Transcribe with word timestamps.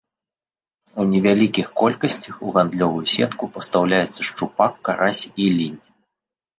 У 1.03 1.05
невялікіх 1.11 1.67
колькасцях 1.83 2.41
у 2.47 2.55
гандлёвую 2.57 3.05
сетку 3.15 3.43
пастаўляецца 3.59 4.19
шчупак, 4.33 4.85
карась, 4.87 5.23
лінь. 5.63 5.83